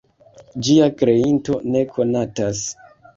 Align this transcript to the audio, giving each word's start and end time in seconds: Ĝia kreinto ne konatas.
Ĝia 0.67 0.87
kreinto 1.01 1.57
ne 1.75 1.83
konatas. 1.99 2.63